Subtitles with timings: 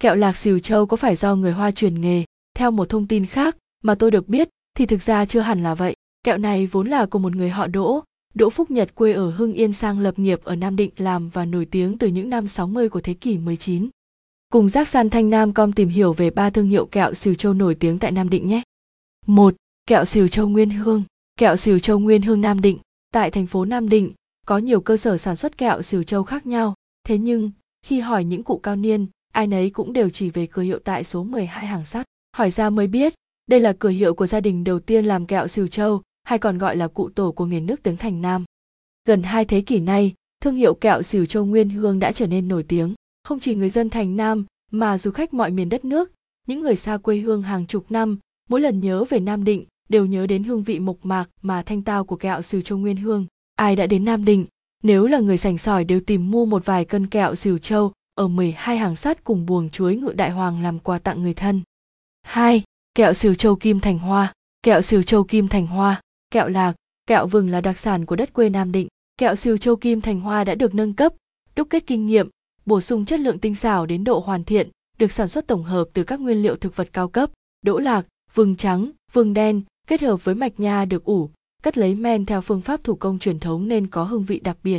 [0.00, 3.26] kẹo lạc xìu châu có phải do người hoa truyền nghề theo một thông tin
[3.26, 6.88] khác mà tôi được biết thì thực ra chưa hẳn là vậy kẹo này vốn
[6.88, 8.02] là của một người họ đỗ
[8.34, 11.44] Đỗ Phúc Nhật quê ở Hưng Yên sang lập nghiệp ở Nam Định làm và
[11.44, 13.88] nổi tiếng từ những năm 60 của thế kỷ 19.
[14.52, 17.54] Cùng Giác San Thanh Nam com tìm hiểu về ba thương hiệu kẹo xìu châu
[17.54, 18.62] nổi tiếng tại Nam Định nhé.
[19.26, 19.54] 1.
[19.86, 21.02] Kẹo xìu châu Nguyên Hương
[21.38, 22.78] Kẹo xìu châu Nguyên Hương Nam Định
[23.12, 24.12] Tại thành phố Nam Định,
[24.46, 26.74] có nhiều cơ sở sản xuất kẹo xìu châu khác nhau.
[27.04, 27.50] Thế nhưng,
[27.82, 31.04] khi hỏi những cụ cao niên, ai nấy cũng đều chỉ về cửa hiệu tại
[31.04, 32.06] số 12 hàng sắt.
[32.36, 33.14] Hỏi ra mới biết,
[33.46, 36.58] đây là cửa hiệu của gia đình đầu tiên làm kẹo xìu châu, hay còn
[36.58, 38.44] gọi là cụ tổ của miền nước tiếng Thành Nam.
[39.04, 42.48] Gần hai thế kỷ nay, thương hiệu kẹo xỉu châu Nguyên Hương đã trở nên
[42.48, 42.94] nổi tiếng.
[43.24, 46.12] Không chỉ người dân Thành Nam, mà du khách mọi miền đất nước,
[46.46, 50.06] những người xa quê hương hàng chục năm, mỗi lần nhớ về Nam Định đều
[50.06, 53.26] nhớ đến hương vị mộc mạc mà thanh tao của kẹo xỉu châu Nguyên Hương.
[53.56, 54.46] Ai đã đến Nam Định,
[54.82, 58.28] nếu là người sành sỏi đều tìm mua một vài cân kẹo xỉu châu ở
[58.28, 61.62] 12 hàng sắt cùng buồng chuối ngự đại hoàng làm quà tặng người thân.
[62.22, 62.62] 2.
[62.94, 66.74] Kẹo xỉu châu Kim Thành Hoa Kẹo xỉu châu Kim Thành Hoa, kẹo lạc,
[67.06, 68.88] kẹo vừng là đặc sản của đất quê nam định
[69.20, 71.14] kẹo siêu châu kim thành hoa đã được nâng cấp,
[71.56, 72.28] đúc kết kinh nghiệm,
[72.66, 75.88] bổ sung chất lượng tinh xảo đến độ hoàn thiện, được sản xuất tổng hợp
[75.92, 77.30] từ các nguyên liệu thực vật cao cấp,
[77.62, 81.30] đỗ lạc, vừng trắng, vừng đen, kết hợp với mạch nha được ủ
[81.62, 84.56] cất lấy men theo phương pháp thủ công truyền thống nên có hương vị đặc
[84.62, 84.78] biệt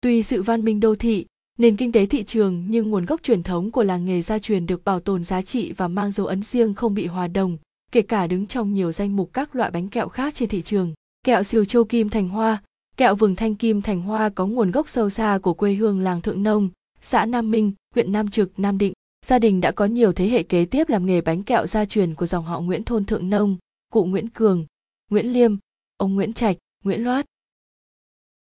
[0.00, 1.26] tuy sự văn minh đô thị
[1.58, 4.66] nền kinh tế thị trường nhưng nguồn gốc truyền thống của làng nghề gia truyền
[4.66, 7.58] được bảo tồn giá trị và mang dấu ấn riêng không bị hòa đồng
[7.94, 10.94] kể cả đứng trong nhiều danh mục các loại bánh kẹo khác trên thị trường.
[11.24, 12.62] Kẹo siêu châu kim thành hoa,
[12.96, 16.20] kẹo vừng thanh kim thành hoa có nguồn gốc sâu xa của quê hương làng
[16.20, 16.68] Thượng Nông,
[17.00, 18.92] xã Nam Minh, huyện Nam Trực, Nam Định.
[19.26, 22.14] Gia đình đã có nhiều thế hệ kế tiếp làm nghề bánh kẹo gia truyền
[22.14, 23.56] của dòng họ Nguyễn thôn Thượng Nông,
[23.92, 24.66] cụ Nguyễn Cường,
[25.10, 25.56] Nguyễn Liêm,
[25.96, 27.26] ông Nguyễn Trạch, Nguyễn Loát.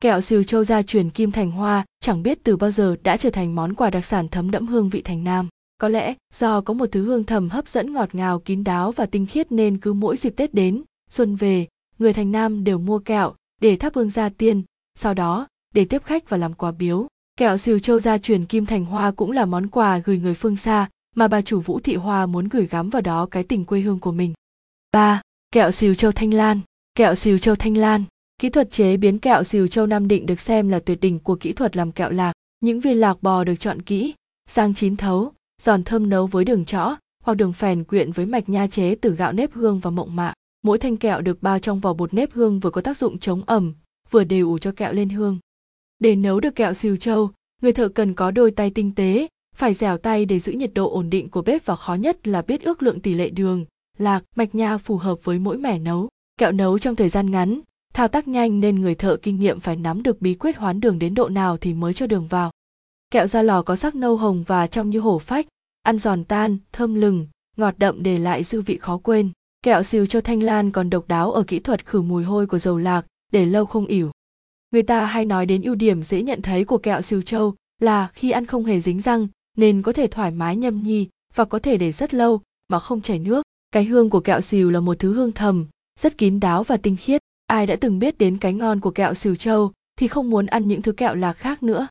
[0.03, 3.31] Kẹo siêu châu gia truyền kim thành hoa chẳng biết từ bao giờ đã trở
[3.31, 5.49] thành món quà đặc sản thấm đẫm hương vị thành Nam.
[5.79, 9.07] Có lẽ do có một thứ hương thầm hấp dẫn ngọt ngào kín đáo và
[9.07, 11.67] tinh khiết nên cứ mỗi dịp Tết đến, xuân về,
[11.99, 14.63] người thành Nam đều mua kẹo để thắp hương gia tiên,
[14.95, 17.07] sau đó để tiếp khách và làm quà biếu.
[17.39, 20.57] Kẹo siêu châu gia truyền Kim Thành Hoa cũng là món quà gửi người phương
[20.57, 23.81] xa mà bà chủ Vũ Thị Hoa muốn gửi gắm vào đó cái tình quê
[23.81, 24.33] hương của mình.
[24.93, 26.61] Ba, Kẹo siêu châu Thanh Lan
[26.95, 28.05] Kẹo siêu châu Thanh Lan
[28.39, 31.35] Kỹ thuật chế biến kẹo xìu châu Nam Định được xem là tuyệt đỉnh của
[31.35, 32.33] kỹ thuật làm kẹo lạc.
[32.61, 34.15] Những viên lạc bò được chọn kỹ,
[34.51, 35.33] rang chín thấu,
[35.63, 39.15] giòn thơm nấu với đường chõ hoặc đường phèn quyện với mạch nha chế từ
[39.15, 40.33] gạo nếp hương và mộng mạ.
[40.63, 43.43] Mỗi thanh kẹo được bao trong vỏ bột nếp hương vừa có tác dụng chống
[43.47, 43.75] ẩm,
[44.11, 45.39] vừa đều ủ cho kẹo lên hương.
[45.99, 47.31] Để nấu được kẹo xìu châu,
[47.63, 49.27] người thợ cần có đôi tay tinh tế,
[49.57, 52.43] phải dẻo tay để giữ nhiệt độ ổn định của bếp và khó nhất là
[52.43, 53.65] biết ước lượng tỷ lệ đường,
[53.99, 56.09] lạc, mạch nha phù hợp với mỗi mẻ nấu.
[56.39, 57.61] Kẹo nấu trong thời gian ngắn,
[57.93, 60.99] thao tác nhanh nên người thợ kinh nghiệm phải nắm được bí quyết hoán đường
[60.99, 62.51] đến độ nào thì mới cho đường vào.
[63.11, 65.47] Kẹo ra lò có sắc nâu hồng và trong như hổ phách,
[65.83, 67.27] ăn giòn tan, thơm lừng,
[67.57, 69.31] ngọt đậm để lại dư vị khó quên.
[69.63, 72.59] Kẹo xìu cho thanh lan còn độc đáo ở kỹ thuật khử mùi hôi của
[72.59, 74.11] dầu lạc, để lâu không ỉu.
[74.71, 78.09] Người ta hay nói đến ưu điểm dễ nhận thấy của kẹo xìu châu là
[78.13, 81.59] khi ăn không hề dính răng, nên có thể thoải mái nhâm nhi và có
[81.59, 83.43] thể để rất lâu mà không chảy nước.
[83.71, 85.67] Cái hương của kẹo xìu là một thứ hương thầm,
[86.01, 87.23] rất kín đáo và tinh khiết.
[87.53, 90.69] Ai đã từng biết đến cái ngon của kẹo xỉu châu thì không muốn ăn
[90.69, 91.89] những thứ kẹo lạc khác nữa.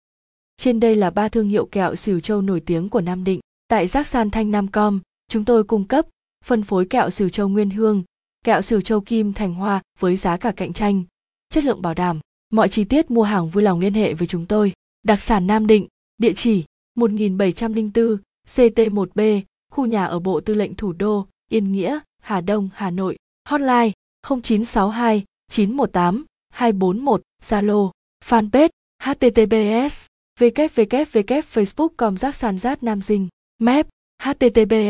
[0.57, 3.39] Trên đây là ba thương hiệu kẹo xỉu châu nổi tiếng của Nam Định.
[3.67, 6.07] Tại Giác San Thanh Nam Com, chúng tôi cung cấp
[6.45, 8.03] phân phối kẹo xỉu châu Nguyên Hương,
[8.44, 11.03] kẹo xỉu châu Kim Thành Hoa với giá cả cạnh tranh,
[11.49, 12.19] chất lượng bảo đảm.
[12.53, 14.73] Mọi chi tiết mua hàng vui lòng liên hệ với chúng tôi.
[15.03, 16.63] Đặc sản Nam Định, địa chỉ
[16.95, 18.17] 1704
[18.47, 19.41] CT1B,
[19.72, 23.17] khu nhà ở Bộ Tư lệnh Thủ đô, Yên Nghĩa, Hà Đông, Hà Nội.
[23.49, 23.91] Hotline
[24.28, 27.91] 0962 918 241, Zalo,
[28.25, 28.69] fanpage
[29.03, 30.07] https
[30.39, 33.28] www.facebook.com rác sàn giác nam dinh
[33.59, 33.88] map
[34.23, 34.72] https